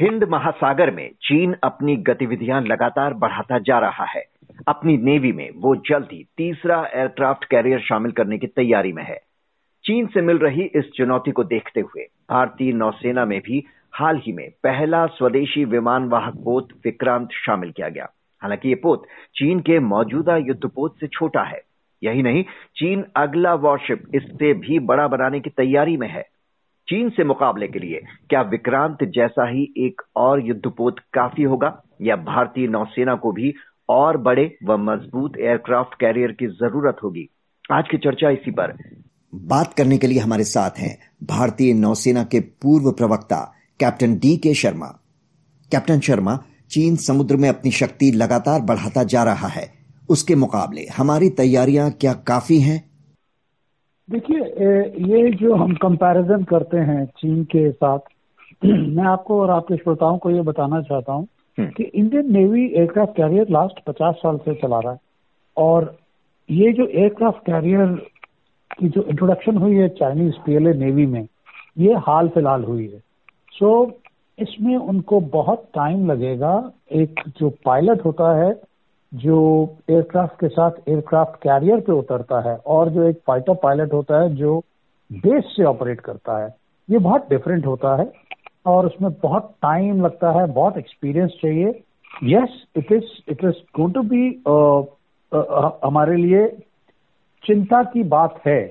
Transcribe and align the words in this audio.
हिंद 0.00 0.24
महासागर 0.24 0.90
में 0.90 1.10
चीन 1.22 1.54
अपनी 1.64 1.96
गतिविधियाँ 1.96 2.62
लगातार 2.62 3.14
बढ़ाता 3.14 3.58
जा 3.58 3.78
रहा 3.78 4.04
है। 4.04 4.24
अपनी 4.68 4.96
नेवी 4.96 5.32
में 5.32 5.50
वो 5.56 5.76
जल्द 5.76 6.08
ही 6.12 6.24
तीसरा 6.36 6.90
एयरक्राफ्ट 6.94 7.44
कैरियर 7.44 7.80
शामिल 7.80 8.12
करने 8.12 8.38
की 8.38 8.46
तैयारी 8.46 8.92
में 8.92 9.02
है। 9.02 9.18
चीन 9.84 10.06
से 10.06 10.20
मिल 10.20 10.38
रही 10.38 10.62
इस 10.62 10.90
चुनौती 10.96 11.30
को 11.30 11.44
देखते 11.44 11.80
हुए 11.80 12.02
भारतीय 12.30 12.72
नौसेना 12.72 13.24
में 13.24 13.40
भी 13.40 13.64
हाल 13.92 14.16
ही 14.16 14.32
में 14.32 14.50
पहला 14.50 15.06
स्वदेशी 15.06 15.64
विमान 15.64 16.08
वाहक 16.08 16.34
पोत 16.34 16.68
विक्रांत 16.84 17.28
शामिल 17.32 17.70
किया 17.70 17.88
गया। 17.88 18.08
हालाँकि 18.42 18.68
ये 18.68 18.74
पोत 18.74 19.02
चीन 19.34 19.60
के 19.60 19.78
मौजूदा 19.78 20.36
युद्धपोत 20.36 20.96
से 21.00 21.06
छोटा 21.06 21.42
है। 21.42 21.60
यही 22.02 22.22
नहीं, 22.22 22.44
चीन 22.76 23.04
अगला 23.16 23.54
वॉरशिप 23.54 24.02
इससे 24.14 24.54
भी 24.54 24.78
बड़ा 24.78 25.08
बनाने 25.08 25.40
की 25.40 25.50
तैयारी 25.50 25.96
में 25.96 26.08
है। 26.08 26.35
चीन 26.88 27.10
से 27.10 27.24
मुकाबले 27.24 27.68
के 27.68 27.78
लिए, 27.78 28.00
क्या 28.30 28.42
विक्रांत 28.42 28.98
जैसा 29.02 29.48
ही 29.48 29.74
एक 29.78 30.02
और 30.16 30.46
युद्धपोत 30.46 30.96
काफ़ी 30.98 31.42
होगा? 31.42 31.82
या 32.02 32.16
भारतीय 32.16 32.66
नौसेना 32.66 33.14
को 33.14 33.32
भी 33.32 33.54
और 33.88 34.16
बड़े 34.16 34.58
व 34.64 34.76
मज़बूत 34.76 35.32
एयरक्राफ्ट 35.40 35.94
कैरियर 35.94 36.32
की 36.32 36.46
ज़रूरत 36.46 36.96
होगी? 37.04 37.28
आज 37.72 37.84
की 37.90 37.98
चर्चा 37.98 38.30
इसी 38.30 38.50
पर। 38.50 38.78
बात 39.34 39.74
करने 39.74 39.98
के 39.98 40.06
लिए 40.06 40.18
हमारे 40.18 40.44
साथ 40.44 40.70
हैं 40.78 40.98
भारतीय 41.26 41.74
नौसेना 41.74 42.24
के 42.24 42.40
पूर्व 42.40 42.92
प्रवक्ता, 42.92 43.54
कैप्टन 43.80 44.14
डी 44.14 44.36
के 44.36 44.54
शर्मा। 44.54 44.86
कैप्टन 45.72 46.00
शर्मा, 46.00 46.38
चीन 46.70 46.96
समुद्र 46.96 47.36
में 47.36 47.48
अपनी 47.48 47.70
शक्ति 47.70 48.10
लगातार 48.10 48.60
बढ़ाता 48.60 49.04
जा 49.04 49.24
रहा 49.24 49.48
है। 49.48 49.72
उसके 50.08 50.34
मुकाबले 50.34 50.86
हमारी 50.96 51.30
तैयारियाँ 51.30 51.90
क्या 51.90 52.12
काफ़ी 52.12 52.60
हैं? 52.60 52.85
देखिए 54.10 54.38
ये 55.14 55.30
जो 55.30 55.54
हम 55.54 55.74
कंपैरिजन 55.74 56.44
करते 56.44 56.76
हैं 56.76 57.06
चीन 57.06 57.44
के 57.44 57.70
साथ 57.70 57.98
मैं 58.64 59.04
आपको 59.04 59.40
और 59.40 59.50
आपके 59.50 59.76
श्रोताओं 59.76 60.18
को 60.18 60.30
ये 60.30 60.40
बताना 60.40 60.82
चाहता 60.82 61.12
हूँ 61.12 61.28
हम्म। 61.58 61.68
कि 61.68 61.82
Indian 61.82 62.32
navy 62.32 62.66
aircraft 62.66 63.16
carrier 63.16 63.46
last 63.50 63.90
50 63.90 64.14
साल 64.14 64.36
से 64.36 64.54
चला 64.54 64.80
रहा 64.80 64.92
है। 64.92 64.98
और 65.56 65.98
ये 66.50 66.72
जो 66.72 66.86
एयरक्राफ्ट 66.86 67.38
कैरियर 67.38 67.86
की 68.78 68.88
जो 68.88 69.02
इंट्रोडक्शन 69.02 69.56
हुई 69.56 69.76
है 69.76 69.88
चाइनीज़ 69.88 70.34
पीएलए 70.46 70.74
नेवी 70.74 71.06
में 71.06 71.26
ये 71.78 71.94
हाल 71.94 72.28
फ़िलहाल 72.28 72.64
हुई 72.64 72.84
है। 72.84 72.98
सो 73.52 73.84
so, 73.84 73.92
इसमें 74.38 74.76
उनको 74.76 75.20
बहुत 75.20 75.68
टाइम 75.74 76.10
लगेगा। 76.12 76.72
एक 76.92 77.20
जो 77.38 77.50
पायलट 77.64 78.04
होता 78.04 78.44
है 78.44 78.60
जो 79.16 79.36
एयरक्राफ्ट 79.90 80.40
के 80.40 80.48
साथ 80.48 80.88
एयरक्राफ्ट 80.88 81.36
कैरियर 81.42 81.80
पे 81.80 81.92
उतरता 81.92 82.40
है 82.48 82.56
और 82.66 82.88
जो 82.90 83.02
एक 83.02 83.20
फाइटर 83.26 83.54
पायलट 83.62 83.92
होता 83.92 84.20
है 84.22 84.34
जो 84.36 84.58
बेस 85.10 85.44
से 85.56 85.64
ऑपरेट 85.64 86.00
करता 86.00 86.42
है, 86.42 86.54
ये 86.88 86.98
बहुत 86.98 87.28
डिफरेंट 87.30 87.66
होता 87.66 87.94
है 87.96 88.10
और 88.66 88.86
उसमें 88.86 89.10
बहुत 89.22 89.50
टाइम 89.62 90.04
लगता 90.04 90.30
है, 90.30 90.46
बहुत 90.46 90.78
एक्सपीरियंस 90.78 91.38
चाहिए। 91.42 91.82
Yes 92.24 92.64
it 92.76 92.92
is 92.92 93.04
it 93.28 93.44
is 93.44 93.62
going 93.76 93.94
to 93.94 94.02
be 94.02 94.28
हमारे 95.86 96.16
लिए 96.16 96.46
चिंता 97.42 97.82
की 97.84 98.02
बात 98.04 98.40
है 98.46 98.62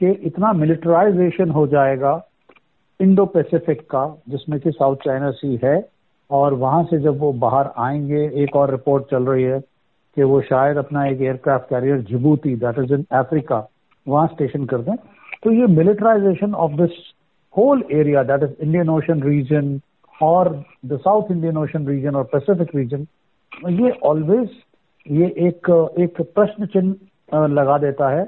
कि 0.00 0.10
इतना 0.26 0.52
मिलिटराइजेशन 0.52 1.50
हो 1.50 1.66
जाएगा 1.66 2.20
इंडो 3.00 3.24
पैसिफिक 3.26 3.80
का, 3.90 4.22
जिसमें 4.28 4.60
कि 4.60 4.70
साउथ 4.70 4.96
चाइना 5.04 5.30
सी 5.30 5.58
है 5.64 5.88
और 6.30 6.54
वहाँ 6.54 6.82
से 6.84 6.98
जब 6.98 7.18
वो 7.18 7.32
बाहर 7.34 7.70
आएँगे, 7.78 8.24
एक 8.42 8.56
और 8.56 8.70
रिपोर्ट 8.70 9.04
चल 9.10 9.24
रही 9.24 9.44
है 9.44 9.60
कि 10.16 10.22
वो 10.22 10.40
शायद 10.42 10.76
अपना 10.76 11.04
एक 11.06 11.20
aircraft 11.22 11.68
carrier 11.70 12.00
Djibouti 12.10 12.54
that 12.56 12.78
is 12.78 12.92
in 12.94 13.04
Africa 13.12 13.66
वहाँ 14.06 14.26
स्टेशन 14.26 14.64
कर 14.66 14.80
दें। 14.80 14.94
तो 15.44 15.52
ये 15.52 15.66
militarization 15.68 16.54
of 16.54 16.72
this 16.80 16.98
whole 17.54 17.84
area 17.92 18.22
that 18.22 18.42
is 18.42 18.62
Indian 18.62 18.88
Ocean 18.90 19.22
region 19.22 19.80
और 20.14 20.48
the 20.86 20.98
south 20.98 21.30
Indian 21.30 21.56
Ocean 21.56 21.86
region 21.88 22.16
और 22.16 22.24
पैसिफिक 22.32 22.74
रीजन 22.76 23.06
ये 23.82 23.90
ऑलवेज 24.04 24.50
ये 25.06 25.26
एक 25.46 25.70
एक 26.00 26.20
प्रश्न 26.34 26.66
चिन्ह 26.66 27.46
लगा 27.48 27.78
देता 27.78 28.08
है 28.10 28.24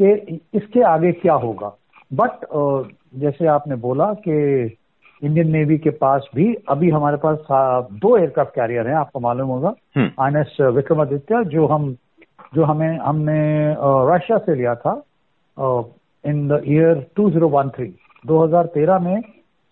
कि 0.00 0.40
इसके 0.54 0.82
आगे 0.84 1.12
क्या 1.12 1.34
होगा। 1.34 1.68
बट 2.10 2.46
जैसे 3.20 3.46
आपने 3.48 3.76
बोला 3.76 4.12
कि 4.26 4.76
इंडियन 5.22 5.50
नेवी 5.50 5.78
के 5.78 5.90
पास 5.90 6.28
भी 6.34 6.54
अभी 6.68 6.90
हमारे 6.90 7.16
पास 7.16 7.38
दो 7.92 8.16
एयरक्राफ्ट 8.16 8.50
कैरियर 8.50 8.88
हैं 8.88 8.94
आपको 8.94 9.20
मालूम 9.20 9.48
होगा। 9.48 9.74
आई 10.20 10.40
एस 10.40 10.56
विक्रमादित्य 10.60 11.44
जो 11.44 11.66
हम 11.66 11.94
जो 12.54 12.64
हमें 12.64 12.98
हमने 12.98 13.38
रशिया 14.14 14.38
से 14.38 14.54
लिया 14.54 14.74
था 14.74 14.92
इन 16.24 16.46
द 16.48 16.62
ईयर 16.66 17.06
2013 17.20 17.90
2013 18.24 19.00
में 19.00 19.22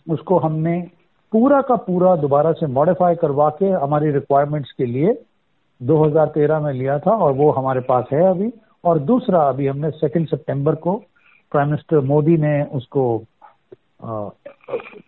उसको 0.07 0.39
हमने 0.39 0.81
पूरा 1.33 1.61
का 1.61 1.77
पूरा 1.77 2.17
दोबारा 2.17 2.53
से 2.53 2.67
मॉडिफाई 2.67 3.15
करवा 3.15 3.49
के 3.51 3.71
हमारी 3.85 4.11
रिक्वायरमेंट्स 4.11 4.73
के 4.73 4.87
लिए 4.87 5.13
2013 5.81 6.61
में 6.61 6.73
लिया 6.73 6.99
था 6.99 7.11
और 7.11 7.33
वो 7.33 7.51
हमारे 7.51 7.81
पास 7.81 8.05
है 8.13 8.23
अभी। 8.31 8.53
और 8.85 8.99
दूसरा 8.99 9.41
अभी 9.41 9.67
हमने 9.67 9.91
सेकेंड 9.91 10.27
सितंबर 10.29 10.75
को 10.75 10.95
प्राइम 11.53 11.69
मिनिस्टर 11.69 12.01
मोदी 12.01 12.37
ने 12.37 12.63
उसको 12.73 13.03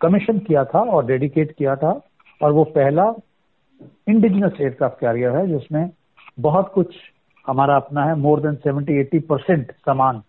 कमीशन 0.01 0.39
किया 0.39 0.63
था 0.65 0.79
और 0.79 1.05
डेडिकेट 1.05 1.51
किया 1.51 1.75
था 1.75 2.01
और 2.41 2.51
वो 2.51 2.63
पहला 2.63 3.13
इंडिजिनस 4.07 4.53
एयरक्राफ्ट 4.61 4.99
कैरियर 4.99 5.35
है 5.35 5.47
जिसमें 5.47 5.89
बहुत 6.39 6.71
कुछ 6.73 6.95
हमारा 7.47 7.75
अपना 7.75 8.05
है 8.05 8.15
more 8.15 8.41
than 8.41 8.55
seventy 8.55 8.93
eighty 8.93 9.19
percent 9.19 9.71
सामान 9.71 10.21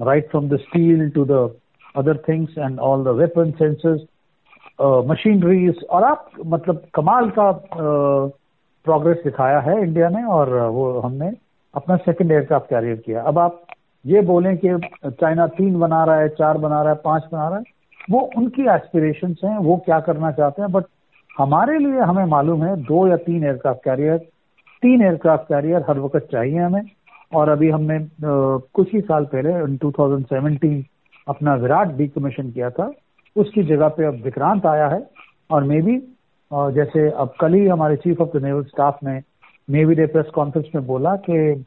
right 0.00 0.30
from 0.30 0.48
the 0.48 0.56
steel 0.56 1.10
to 1.10 1.24
the 1.24 1.56
other 1.96 2.16
things 2.16 2.58
and 2.58 2.78
all 2.78 3.04
the 3.04 3.08
weapon 3.08 3.50
sensors 3.50 4.00
machineries 4.82 5.84
और 5.90 6.04
आप 6.04 6.30
मतलब 6.46 6.82
कमाल 6.94 7.30
का 7.30 7.66
प्रोग्रेस 8.84 9.18
uh, 9.18 9.24
दिखाया 9.24 9.60
है 9.60 9.82
इंडिया 9.82 10.08
ने 10.08 10.24
और 10.24 10.60
वो 10.60 11.00
हमने 11.00 11.32
अपना 11.74 11.96
सेकेंड 11.96 12.32
एयरक्राफ्ट 12.32 12.66
कैरियर 12.70 12.96
किया। 12.96 13.22
अब 13.22 13.38
आप 13.38 13.66
ये 14.06 14.20
बोलें 14.20 14.56
कि 14.56 14.68
चाइना 15.06 15.46
तीन 15.46 15.80
बना 15.80 16.04
रहा 16.04 16.16
है 16.16 16.28
चार 16.28 16.58
बना 16.58 16.82
रहा 16.82 16.92
है 16.92 16.98
पाँच 17.04 17.22
बना 17.32 17.48
रहा 17.48 17.58
है 17.58 17.64
वो 18.10 18.20
उनकी 18.36 18.62
एस्पिरेशन 18.70 19.34
हैं, 19.44 19.56
वो 19.58 19.76
क्या 19.84 19.98
करना 20.00 20.30
चाहते 20.32 20.62
हैं 20.62 20.70
बट 20.72 20.84
हमारे 21.30 21.78
लिए 21.78 22.00
हमें 22.00 22.24
मालूम 22.26 22.64
है 22.64 22.76
दो 22.84 23.06
या 23.08 23.16
तीन 23.26 23.44
एयरक्राफ्ट 23.44 23.84
कैरियर 23.84 24.18
तीन 24.82 25.02
एयरक्राफ्ट 25.02 25.44
कैरियर 25.48 25.84
हर 25.88 25.98
वक्त 26.00 26.28
चाहिए 26.32 26.58
हमें, 26.58 26.82
और 27.32 27.48
अभी 27.48 27.68
हमने 27.70 27.98
कुछ 28.74 28.92
ही 28.94 29.00
साल 29.00 29.24
पहले 29.32 29.50
इन 29.64 29.76
2017 29.84 30.82
अपना 31.26 31.54
विराट 31.54 31.92
डिकमीशन 31.96 32.50
किया 32.50 32.70
था, 32.70 32.90
उसकी 33.36 33.62
जगह 33.64 33.88
पे 33.88 34.04
अब 34.06 34.22
विक्रांत 34.24 34.66
आया 34.66 34.88
है, 34.88 35.02
और 35.50 35.64
मे 35.64 35.80
बी 35.82 35.96
जैसे 36.50 37.08
अब 37.10 37.34
कल 37.40 37.54
ही 37.54 37.66
हमारे 37.66 37.96
chief 37.96 38.20
of 38.20 38.36
the 38.36 38.42
naval 38.44 38.64
staff 38.64 38.98
ने 39.04 39.20
नेवी 39.68 39.94
डे 39.94 40.06
प्रेस 40.06 40.30
कॉन्फ्रेंस 40.34 40.66
में 40.74 40.86
बोला 40.86 41.14
कि 41.28 41.64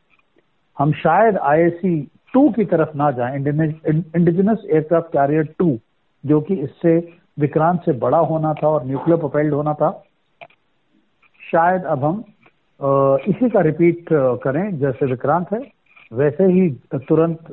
हम 0.78 0.92
शायद 0.94 1.38
आईएसी 1.38 2.00
टू 2.34 2.50
की 2.52 2.66
तरफ़ 2.66 2.96
ना 2.98 3.10
जाएँ 3.12 3.36
इंडिजिनस 3.36 4.66
एयरक्राफ्ट 4.70 5.08
कैरियर 5.08 5.54
टू 5.60 5.78
जो 6.26 6.40
कि 6.42 6.54
इससे 6.64 6.98
विक्रांत 7.40 7.82
से 7.86 7.92
बड़ा 8.00 8.18
होना 8.32 8.54
था 8.54 8.68
और 8.68 8.86
न्यूक्लियर 8.88 9.20
प्रोपेल्ड 9.20 9.54
होना 9.54 9.74
था। 9.74 9.90
शायद 11.42 11.84
अब 11.94 12.04
हम 12.04 12.24
इसी 13.30 13.50
का 13.50 13.60
रिपीट 13.62 14.06
करें 14.44 14.78
जैसे 14.80 15.06
विक्रांत 15.06 15.52
है 15.54 15.60
वैसे 16.12 16.44
ही 16.52 16.70
तुरंत 17.10 17.52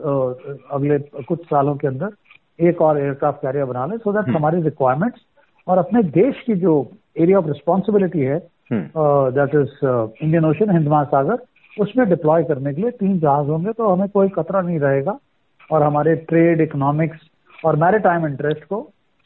अगले 0.72 0.98
कुछ 1.28 1.44
सालों 1.46 1.74
के 1.76 1.86
अंदर 1.88 2.66
एक 2.68 2.80
और 2.82 2.98
एयरक्राफ्ट 3.00 3.42
कैरियर 3.42 3.64
बना 3.64 3.84
लें 3.86 3.96
सो 3.98 4.12
दैट 4.12 4.34
हमारी 4.36 4.62
रिक्वायरमेंट्स 4.62 5.20
और 5.66 5.78
अपने 5.78 6.02
देश 6.16 6.42
की 6.46 6.54
जो 6.54 6.74
एरिया 7.18 7.38
ऑफ़ 7.38 7.46
रिस्पॉन्सिबिलिटी 7.46 8.20
है 8.20 8.38
that 8.72 9.54
is 9.54 9.84
Indian 9.84 10.44
Ocean 10.44 10.70
Hind 10.70 10.88
महासागर 10.88 11.38
उसमें 11.76 12.08
डिप्लॉय 12.08 12.44
करने 12.44 12.74
के 12.74 12.82
लिए 12.82 12.90
तीन 12.90 13.18
जहाज़ 13.20 13.48
होंगे 13.48 13.72
तो 13.72 13.88
हमें 13.88 14.08
कोई 14.08 14.28
खतरा 14.28 14.60
नहीं 14.60 14.78
रहेगा 14.80 15.18
और 15.72 15.82
हमारे 15.82 16.14
ट्रेड 16.28 16.60
इकोनॉमिक्स 16.60 17.28
और 17.64 17.76
मैरिटाइम 17.76 18.26
इंटरेस्ट 18.26 18.64
को 18.64 18.80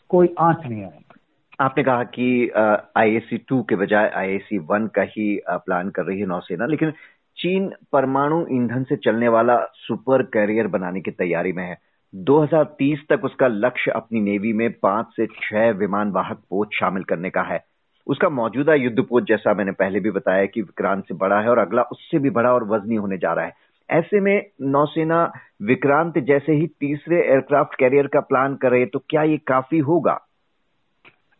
कोई 0.08 0.34
आँच 0.38 0.66
नहीं 0.66 0.82
आएगा 0.82 1.14
आपने 1.60 1.84
कहा 1.84 2.02
कि 2.04 2.50
आईएसी 2.96 3.36
टू 3.38 3.62
के 3.62 3.76
बजाय 3.76 4.10
आईएसी 4.16 4.58
वन 4.70 4.86
का 4.86 5.02
ही 5.02 5.40
प्लान 5.48 5.90
कर 5.90 6.02
रही 6.02 6.20
है 6.20 6.26
नौसेना, 6.26 6.66
लेकिन 6.66 6.90
चीन 7.36 7.70
परमाणु 7.92 8.44
ईंधन 8.50 8.82
से 8.82 8.96
चलने 8.96 9.28
वाला 9.28 9.56
सुपर 9.76 10.22
कैरियर 10.22 10.66
बनाने 10.66 11.00
की 11.00 11.10
तैयारी 11.10 11.52
में 11.52 11.64
है। 11.64 11.76
2030 12.14 12.98
तक 13.10 13.24
उसका 13.24 13.46
लक्ष्य 13.46 13.90
अपनी 13.90 14.20
नेवी 14.20 14.52
में 14.52 14.70
पाँच 14.72 15.06
से 15.16 15.26
छह 15.26 15.70
विमान 15.78 16.10
वाहक 16.10 16.42
पोत 16.50 16.70
शामिल 16.74 17.02
करने 17.02 17.30
का 17.30 17.42
है। 17.42 17.64
उसका 18.06 18.28
मौजूदा 18.28 18.74
युद्ध 18.74 19.02
पोत 19.02 19.26
जैसा 19.26 19.54
मैंने 19.54 19.72
पहले 19.72 20.00
भी 20.00 20.10
बताया 20.10 20.44
कि 20.46 20.62
विक्रांत 20.62 21.04
से 21.04 21.14
बड़ा 21.14 21.40
है 21.40 21.48
और 21.48 21.58
अगला 21.58 21.82
उससे 21.82 22.18
भी 22.18 22.30
बड़ा 22.30 22.52
और 22.52 22.64
वजनी 22.68 22.96
होने 22.96 23.18
जा 23.18 23.32
रहा 23.32 23.44
है। 23.44 23.52
ऐसे 23.90 24.20
में 24.20 24.46
नौसेना 24.62 25.32
विक्रांत 25.62 26.18
जैसे 26.18 26.52
ही 26.52 26.66
तीसरे 26.66 27.20
एयरक्राफ्ट 27.30 27.74
कैरियर 27.74 28.06
का 28.06 28.20
प्लान 28.20 28.54
करे 28.54 28.86
तो 28.86 28.98
क्या 28.98 29.22
ये 29.22 29.36
काफ़ी 29.36 29.78
होगा? 29.78 30.20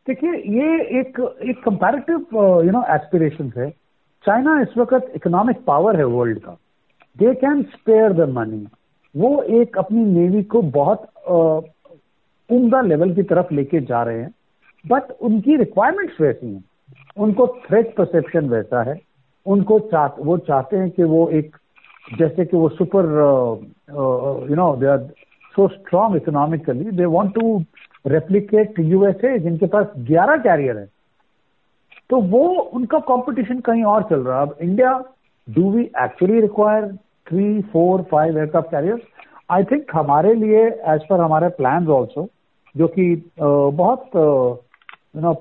देखिए 0.07 0.31
ये 0.31 1.01
एक 1.01 1.21
एक 1.49 1.63
कंपैरेटिव 1.65 2.27
यू 2.65 2.71
नो 2.71 2.85
एस्पिरेशन 2.95 3.53
है। 3.57 3.71
चाइना 4.27 4.61
इस 4.61 4.77
वक्त 4.79 5.13
इकोनॉमिक 5.17 5.57
पावर 5.67 5.97
है 5.97 6.05
वर्ल्ड 6.05 6.39
का। 6.39 6.57
They 7.19 7.35
can 7.35 7.63
spare 7.63 8.13
the 8.13 8.29
money 8.29 8.67
वो 9.17 9.43
एक 9.43 9.79
अपनी 9.79 10.05
नेवी 10.05 10.43
को 10.43 10.63
बहुत 10.63 11.03
uh, 11.31 11.63
उमदा 12.51 12.81
लेवल 12.81 13.15
की 13.15 13.23
तरफ़ 13.23 13.55
लेके 13.55 13.81
जा 13.81 14.03
रहे 14.03 14.21
हैं। 14.21 14.35
बट 14.87 15.11
उनकी 15.21 15.57
रिक्वायरमेंट्स 15.57 16.21
वैसी 16.21 16.55
हैं। 16.55 16.65
उनको 17.17 17.47
थ्रेट 17.69 17.95
परसेप्शन 17.97 18.49
वैसा 18.49 18.83
है। 18.83 19.01
उनको 19.47 19.79
चाह 19.81 20.07
वो 20.07 20.39
चाहते 20.39 20.77
हैं 20.77 20.91
कि 20.91 21.03
वो 21.03 21.29
एक 21.29 21.57
जैसे 22.07 22.45
कि 22.45 22.57
वो 22.57 22.69
super 22.69 23.05
you 24.51 24.57
know 24.57 24.75
they 24.77 24.87
are 24.87 24.99
so 25.55 25.69
strong 25.69 26.17
economically 26.17 26.91
they 26.97 27.05
want 27.07 27.35
to 27.35 27.59
replicate 28.07 28.79
USA 28.81 29.39
जिनके 29.39 29.67
पास 29.67 29.87
11 30.11 30.39
कैरियर 30.43 30.79
है। 30.79 30.87
तो 32.11 32.21
वो 32.23 32.47
उनका 32.49 32.99
कंपटीशन 33.09 33.61
कहीं 33.61 33.85
और 33.85 34.03
चल 34.11 34.21
रहा 34.21 34.41
है। 34.41 34.47
अब 34.47 34.57
India 34.63 34.93
do 35.49 35.71
we 35.71 35.83
actually 36.03 36.41
require 36.41 36.87
three 37.27 37.61
four 37.73 38.03
five 38.11 38.39
aircraft 38.39 38.71
carrier 38.71 39.03
I 39.51 39.65
think 39.65 39.95
हमारे 39.95 40.35
लिए 40.35 40.65
एज 40.65 41.07
पर 41.11 41.21
हमारे 41.21 41.49
प्लान 41.57 41.89
ऑल्सो 41.89 42.29
जो 42.75 42.87
कि 42.89 43.15
बहुत 43.41 44.11
यू 44.17 45.21
नो 45.23 45.35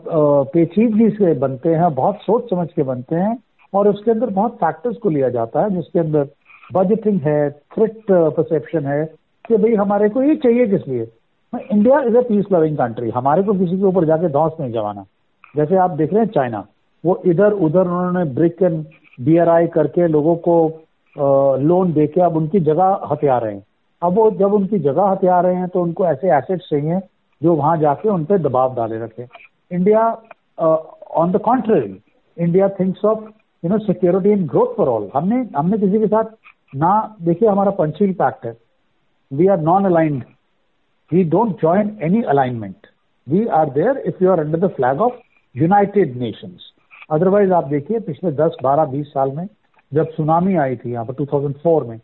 पेचीदगी 0.45 1.09
से 1.09 1.33
बनते 1.39 1.69
हैं, 1.69 1.93
बहुत 1.95 2.17
सोच 2.21 2.49
समझ 2.49 2.67
के 2.71 2.83
बनते 2.83 3.15
हैं, 3.15 3.37
और 3.73 3.87
उसके 3.87 4.11
अंदर 4.11 4.29
बहुत 4.29 4.55
फैक्टर्स 4.55 4.97
को 4.97 5.09
लिया 5.09 5.29
जाता 5.29 5.63
है, 5.63 5.69
जिसके 5.75 5.99
अंदर 5.99 6.27
बजटिंग 6.69 7.19
है 7.21 7.49
थ्रेट 7.49 8.01
परसेप्शन 8.11 8.85
है 8.85 9.03
कि 9.45 9.57
भाई 9.57 9.73
हमारे 9.75 10.09
को 10.09 10.23
ये 10.23 10.35
चाहिए 10.35 10.67
किस 10.67 10.87
लिए? 10.87 11.07
India 11.53 11.99
is 12.01 12.15
a 12.17 12.21
peace 12.21 12.45
loving 12.51 12.77
country 12.77 13.09
हमारे 13.09 13.43
को 13.43 13.53
किसी 13.53 13.77
के 13.77 13.83
ऊपर 13.85 14.05
जाके 14.05 14.29
धौस 14.29 14.53
नहीं 14.59 14.71
जमाना। 14.73 15.05
जैसे 15.55 15.75
आप 15.77 15.91
देख 15.91 16.13
रहे 16.13 16.23
हैं 16.23 16.31
चाइना 16.31 16.65
वो 17.03 17.21
इधर 17.25 17.51
उधर 17.65 17.81
उन्होंने 17.81 18.23
ब्रिक 18.33 18.61
एंड 18.61 18.83
बी 19.19 19.67
करके 19.73 20.07
लोगों 20.07 20.35
को 20.47 20.55
लोन 21.61 21.91
दे 21.93 22.07
के 22.07 22.21
अब 22.21 22.35
उनकी 22.37 22.59
जगह 22.61 23.07
हथिया 23.11 23.37
रहे 23.37 23.53
हैं। 23.53 23.63
अब 24.01 24.15
वो 24.15 24.29
जब 24.39 24.53
उनकी 24.53 24.79
जगह 24.79 25.03
हथिया 25.03 25.39
रहे 25.41 25.55
हैं 25.55 25.67
तो 25.67 25.81
उनको 25.81 26.05
ऐसे 26.05 26.35
एसेट्स 26.37 26.69
चाहिए 26.69 26.99
जो 27.41 27.53
वहाँ 27.55 27.77
जाके 27.77 28.09
उन 28.09 28.25
पर 28.25 28.37
दबाव 28.39 28.75
डाले 28.75 28.99
रखे। 28.99 29.27
India 29.71 30.01
on 30.59 31.31
the 31.31 31.41
contrary 31.45 31.95
India 32.37 32.67
thinks 32.79 33.05
of 33.05 33.23
you 33.63 33.69
know 33.69 33.77
security 33.79 34.31
in 34.31 34.45
growth 34.47 34.75
for 34.77 34.87
all 34.87 35.09
हमने 35.13 35.35
हमने 35.55 35.77
किसी 35.77 35.99
के 35.99 36.07
साथ 36.07 36.23
ना 36.75 36.91
देखिए 37.21 37.49
हमारा 37.49 37.71
पंचील 37.71 38.13
पैक्ट 38.13 38.45
है। 38.45 38.55
We 39.31 39.47
are 39.47 39.59
non 39.61 39.85
aligned 39.85 40.23
we 41.11 41.23
don't 41.29 41.59
join 41.59 41.97
any 42.03 42.21
alignment 42.29 42.87
we 43.27 43.45
are 43.59 43.69
there 43.71 43.97
if 44.07 44.23
you 44.23 44.31
are 44.31 44.39
under 44.39 44.59
the 44.59 44.71
flag 44.75 45.01
of 45.01 45.13
United 45.55 46.17
Nations 46.17 46.71
otherwise 47.11 47.51
आप 47.53 47.67
देखिए 47.67 47.99
पिछले 47.99 48.31
10, 48.31 48.55
12, 48.63 48.85
20 48.91 49.07
साल 49.07 49.31
में 49.31 49.47
जब 49.91 50.09
सुनामी 50.11 50.55
आई 50.57 50.75
थी 50.75 50.91
यहाँ 50.91 51.05
पर 51.05 51.13
2004 51.23 51.87
में 51.87 51.99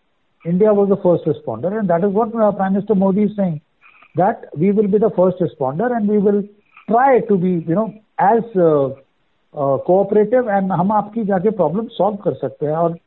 India 0.46 0.72
was 0.72 0.90
the 0.90 0.96
first 1.04 1.28
responder 1.28 1.74
and 1.74 1.88
that 1.88 2.04
is 2.04 2.14
what 2.14 2.32
prime 2.32 2.72
minister 2.72 2.94
Modi 3.04 3.28
saying 3.30 3.58
that 4.16 4.50
we 4.60 4.72
will 4.72 4.88
be 4.92 5.00
the 5.00 5.10
first 5.18 5.42
responder 5.42 5.96
and 5.96 6.12
we 6.12 6.18
will 6.28 6.42
try 6.88 7.20
to 7.30 7.38
be 7.38 7.54
you 7.70 7.76
know 7.76 7.86
as 8.24 8.44
cooperative 9.56 10.50
and 10.50 10.72
हम 10.72 10.92
आपकी 10.92 11.24
जाके 11.24 11.50
problem 11.52 11.88
solve 11.88 12.18
कर 12.18 12.34
सकते 12.34 12.66
हैं। 12.66 12.74
और 12.74 12.98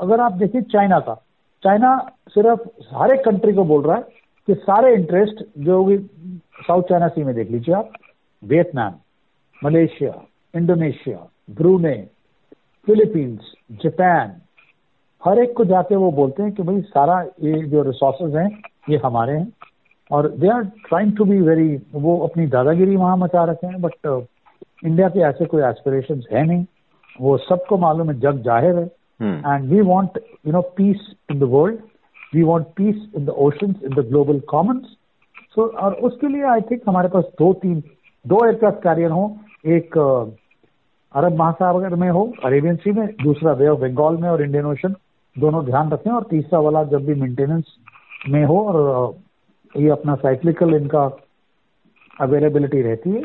अगर 0.00 0.20
आप 0.20 0.32
देखिए 0.32 0.62
चाइना 0.62 0.98
का, 0.98 1.14
चाइना 1.62 1.96
सिर्फ़ 2.28 2.60
हर 2.94 3.14
एक 3.14 3.24
कंट्री 3.24 3.52
को 3.52 3.64
बोल 3.64 3.82
रहा 3.82 3.96
है 3.96 4.02
कि 4.48 4.54
सारे 4.54 4.94
इंटरेस्ट 4.94 5.44
जो 5.58 5.84
भी 5.84 5.98
साउथ 5.98 6.82
चाइना 6.82 7.08
सी 7.08 7.24
में 7.24 7.34
देख 7.34 7.50
लीजिए 7.50 7.74
आप 7.74 7.90
Vietnam 8.42 8.94
Malaysia 9.64 10.14
Indonesia 10.54 11.26
Brunei 11.50 11.94
Philippines 12.86 13.52
Japan 13.82 14.32
हर 15.22 15.38
एक 15.38 15.52
को 15.56 15.64
जाके 15.64 15.96
वो 15.96 16.10
बोलते 16.12 16.42
हैं 16.42 16.52
कि 16.52 16.62
भाई 16.62 16.80
सारा 16.80 17.20
ये 17.42 17.62
जो 17.62 17.82
रिसोर्सेज 17.82 18.36
हैं, 18.36 18.62
ये 18.90 19.00
हमारे 19.04 19.32
हैं। 19.32 19.52
और 20.10 20.28
they 20.30 20.48
are 20.48 20.62
trying 20.88 21.12
to 21.16 21.24
be 21.24 21.40
very 21.40 21.76
वो 21.94 22.16
अपनी 22.26 22.46
दादागिरी 22.46 22.96
वहाँ 22.96 23.16
मचा 23.16 23.44
रखे 23.44 23.66
हैं 23.66 23.80
बट 23.82 24.06
इंडिया 24.84 25.06
uh, 25.06 25.12
के 25.14 25.20
ऐसे 25.20 25.44
कोई 25.46 25.62
एस्पिरेशन 25.62 26.22
है 26.32 26.44
नहीं। 26.46 26.64
वो 27.20 27.36
सबको 27.38 27.78
मालूम 27.78 28.10
है 28.10 28.18
जग 28.20 28.42
ज़ाहिर 28.44 28.76
है। 28.76 28.84
And 29.20 29.68
we 29.70 29.80
want 29.82 30.18
you 30.46 30.52
know 30.52 30.60
peace 30.76 31.12
in 31.30 31.38
the 31.38 31.48
world 31.52 31.78
we 32.34 32.42
want 32.42 32.66
peace 32.76 32.96
in 33.16 33.24
the 33.24 33.30
ocean 33.44 33.74
in 33.84 33.94
the 33.94 34.06
global 34.08 34.40
commons 34.48 34.96
so 35.54 35.66
और 35.84 35.94
उसके 36.08 36.28
लिए 36.28 36.42
आई 36.48 36.60
थिंक 36.60 36.82
हमारे 36.88 37.08
पास 37.08 37.24
दो 37.38 37.52
तीन 37.62 37.82
दो 38.24 38.44
एयरक्राफ्ट 38.46 38.82
कैरियर 38.82 39.10
हो। 39.10 39.24
एक 39.68 39.98
अरब 39.98 41.36
महासागर 41.38 41.94
में 41.94 42.08
हो 42.10 42.22
अरेबियन 42.44 42.76
सी 42.76 42.92
में 42.92 43.06
दूसरा 43.22 43.52
वे 43.52 43.68
ऑफ़ 43.68 43.80
बंगाल 43.80 44.16
में 44.16 44.28
और 44.28 44.42
इंडियन 44.42 44.66
ओशन 44.66 44.94
दोनों 45.36 45.64
ध्यान 45.64 45.90
रखें। 45.90 46.10
और 46.10 46.26
तीसरा 46.30 46.60
वाला 46.60 46.82
जब 46.84 47.04
भी 47.06 47.14
मेंटेनेंस 47.20 47.76
में 48.28 48.44
हो 48.44 48.58
और 48.64 49.16
ये 49.74 49.88
अपना 49.90 50.14
साइक्लिकल 50.16 50.74
इनका 50.74 51.04
अवेलेबिलिटी 52.16 52.82
रहती 52.82 53.10
है 53.10 53.22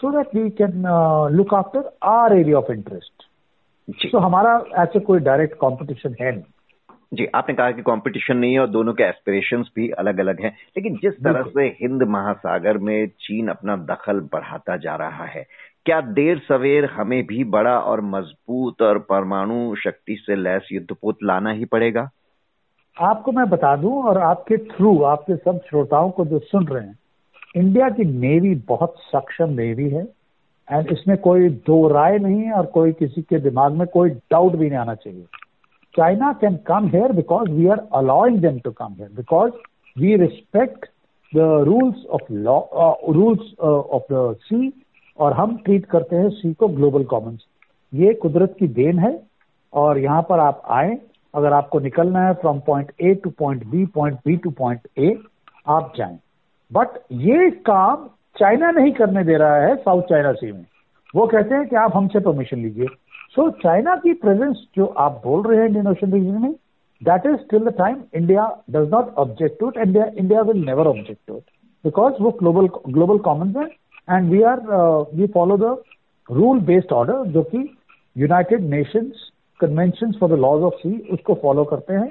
so 0.00 0.10
that 0.10 0.34
we 0.34 0.50
can 0.50 0.84
look 1.32 1.54
after 1.54 1.90
our 2.02 2.32
area 2.32 2.58
of 2.58 2.72
interest 2.72 3.28
तो 4.12 4.18
हमारा 4.18 4.52
ऐसे 4.74 5.00
कोई 5.00 5.20
डायरेक्ट 5.20 5.54
कंपटीशन 5.54 6.14
है 6.20 6.30
नहीं। 6.32 6.42
जी 7.14 7.26
आपने 7.34 7.54
कहा 7.54 7.70
कि 7.70 7.82
कंपटीशन 7.82 8.36
नहीं 8.36 8.52
है 8.52 8.60
और 8.60 8.66
दोनों 8.66 8.92
के 8.92 9.02
एस्पिरेशंस 9.02 9.70
भी 9.76 9.88
अलग 9.90 10.20
अलग 10.20 10.40
हैं। 10.40 10.50
लेकिन 10.76 10.98
जिस 11.02 11.14
तरह 11.14 11.42
से 11.42 11.64
हिंद 11.80 12.02
महासागर 12.02 12.78
में 12.78 13.06
चीन 13.20 13.48
अपना 13.48 13.76
दखल 13.76 14.20
बढ़ाता 14.32 14.76
जा 14.76 14.94
रहा 14.96 15.24
है 15.24 15.46
क्या 15.84 16.00
देर 16.00 16.38
सवेर 16.38 16.84
हमें 16.84 17.26
भी 17.26 17.44
बड़ा 17.44 17.78
और 17.80 18.00
मज़बूत 18.00 18.82
और 18.82 18.98
परमाणु 18.98 19.74
शक्ति 19.76 20.16
से 20.26 20.36
लैस 20.36 20.68
युद्धपोत 20.72 21.18
लाना 21.24 21.50
ही 21.50 21.64
पड़ेगा? 21.64 22.08
आपको 22.96 23.32
मैं 23.32 23.48
बता 23.50 23.76
दूँ 23.76 24.02
और 24.02 24.18
आपके 24.18 24.56
थ्रू 24.56 25.02
आपके 25.02 25.36
सब 25.36 25.60
श्रोताओं 25.68 26.10
को 26.10 26.24
जो 26.24 26.38
सुन 26.38 26.66
रहे 26.66 26.86
हैं 26.86 26.98
इंडिया 27.54 27.88
की 27.90 28.04
नेवी 28.04 28.54
बहुत 28.68 28.94
सक्षम 29.04 29.50
नेवी 29.52 29.88
है 29.90 30.02
एंड 30.68 30.90
इसमें 30.92 31.16
कोई 31.18 31.48
दो 31.66 31.86
राय 31.88 32.18
नहीं 32.18 32.40
है 32.40 32.52
और 32.52 32.66
कोई 32.74 32.92
किसी 32.92 33.22
के 33.22 33.38
दिमाग 33.40 33.72
में 33.76 33.86
कोई 33.94 34.10
डाउट 34.10 34.56
भी 34.56 34.68
नहीं 34.68 34.78
आना 34.78 34.94
चाहिए। 34.94 35.24
China 35.94 36.32
can 36.40 36.56
come 36.66 36.86
here 36.88 37.12
because 37.12 37.50
we 37.50 37.66
are 37.66 37.86
allowing 37.94 38.38
them 38.42 38.58
to 38.64 38.70
come 38.72 38.94
here 38.98 39.10
because 39.16 39.52
we 39.96 40.16
respect 40.16 40.86
the 41.32 41.48
rules 41.66 42.04
of 42.06 42.32
law 42.32 42.60
rules 43.14 43.54
of 43.60 44.12
the 44.12 44.36
sea 44.42 44.72
और 45.18 45.32
हम 45.32 45.56
ट्रीट 45.64 45.86
करते 45.86 46.16
हैं 46.16 46.28
सी 46.32 46.52
को 46.54 46.68
ग्लोबल 46.68 47.04
कॉमन्स 47.04 47.46
ये 47.92 48.12
कुदरत 48.14 48.54
की 48.58 48.66
देन 48.68 48.98
है, 48.98 49.12
और 49.72 49.98
यहाँ 49.98 50.22
पर 50.28 50.40
आप 50.40 50.62
आए, 50.70 50.96
अगर 51.34 51.52
आपको 51.52 51.80
निकलना 51.80 52.26
है 52.26 52.32
from 52.34 52.60
point 52.66 52.92
A 53.00 53.14
to 53.14 53.30
point 53.30 53.64
B 53.66 53.84
point 53.94 54.18
B 54.26 54.36
to 54.36 54.50
point 54.50 54.88
A 54.98 55.16
आप 55.68 55.92
जाएँ। 55.96 56.18
बट 56.70 56.98
ये 57.12 57.50
काम 57.66 58.08
चाइना 58.36 58.70
नहीं 58.70 58.92
करने 58.92 59.24
दे 59.24 59.36
रहा 59.36 59.56
है 59.56 59.74
साउथ 59.76 60.02
चाइना 60.10 60.32
सी 60.32 60.50
में। 60.52 60.64
वो 61.14 61.26
कहते 61.26 61.54
हैं 61.54 61.68
कि 61.68 61.76
आप 61.76 61.96
हमसे 61.96 62.20
परमिशन 62.20 62.58
लीजिए। 62.58 62.86
सो 63.30 63.48
चाइना 63.62 63.94
की 63.96 64.12
प्रेजेंस 64.22 64.64
जो 64.76 64.84
आप 64.98 65.20
बोल 65.24 65.42
रहे 65.46 65.58
हैं 65.60 65.66
इंडियन 65.66 65.88
ओशन 65.88 66.12
रीजन 66.12 66.40
में 66.42 66.52
that 67.02 67.26
is 67.26 67.48
till 67.50 67.64
the 67.64 67.74
time 67.78 67.96
India 68.14 68.46
does 68.70 68.88
not 68.92 69.14
object 69.18 69.58
to 69.60 69.68
it 69.68 69.76
India 69.86 70.04
India 70.18 70.40
will 70.42 70.64
never 70.64 70.86
object 70.86 71.20
to 71.28 71.36
it 71.36 71.50
because 71.84 72.22
वो 72.22 72.30
ग्लोबल 72.38 72.68
ग्लोबल 72.88 73.18
कॉमन 73.28 73.54
है 73.56 73.66
and 74.10 74.30
we 74.30 74.42
are 74.42 74.60
we 75.14 75.26
follow 75.34 75.56
the 75.58 75.76
rule 76.28 76.60
based 76.64 76.92
order 76.92 77.24
जो 77.32 77.42
कि 77.42 77.68
United 78.16 78.68
Nations 78.70 79.30
convention 79.60 80.12
for 80.20 80.30
the 80.30 80.38
laws 80.40 80.62
of 80.62 80.74
sea 80.74 80.98
उसको 81.12 81.34
follow 81.42 81.64
करते 81.64 81.94
हैं। 81.94 82.08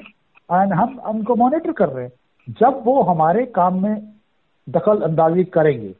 and 0.49 0.73
हम 0.73 0.99
उनको 1.09 1.35
monitor 1.35 1.71
कर 1.71 1.89
रहे 1.89 2.05
हैं। 2.05 2.11
जब 2.59 2.81
वो 2.85 3.01
हमारे 3.03 3.45
काम 3.55 3.81
में 3.83 3.95
दखल 4.69 5.01
अंदाजी 5.03 5.43
करेंगे। 5.53 5.93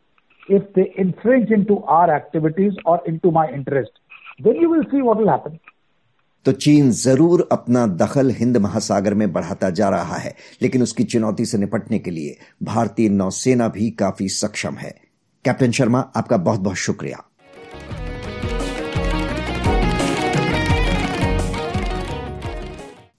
If 0.50 0.64
they 0.76 0.84
infringe 1.00 1.52
in 1.54 1.64
to 1.64 1.76
our 1.92 2.16
activities 2.16 2.78
और 2.86 3.04
in 3.08 3.18
to 3.18 3.32
my 3.32 3.54
interest 3.54 4.00
then 4.44 4.62
you 4.64 4.74
will 4.74 4.84
see 4.84 5.02
what 5.02 5.18
will 5.18 5.30
happen 5.30 5.58
तो 6.46 6.52
चीन 6.54 6.90
ज़रूर 6.92 7.48
अपना 7.52 7.86
दखल 7.98 8.30
हिंद 8.32 8.58
महासागर 8.58 9.14
में 9.14 9.32
बढ़ाता 9.34 9.70
जा 9.70 9.90
रहा 9.90 10.18
है, 10.18 10.34
लेकिन 10.62 10.82
उसकी 10.84 11.04
चुनौती 11.06 11.46
से 11.46 11.58
निपटने 11.58 12.00
के 12.00 12.12
लिए 12.12 12.38
भारतीय 12.64 13.10
नौसेना 13.10 13.68
भी 13.68 13.90
काफ़ी 14.00 14.28
सक्षम 14.30 14.76
है। 14.76 14.94
कैप्टन 15.46 15.72
शर्मा, 15.72 16.00
आपका 16.16 16.38
बहुत 16.40 16.60
बहुत 16.60 16.78
शुक्रिया। 16.78 17.24